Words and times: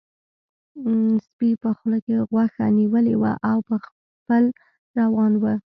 سپي 1.25 1.49
په 1.61 1.69
خوله 1.77 1.97
کې 2.05 2.13
غوښه 2.29 2.65
نیولې 2.77 3.15
وه 3.21 3.33
او 3.49 3.57
په 3.67 3.75
پل 4.27 4.43
روان 4.99 5.33
و. 5.37 5.43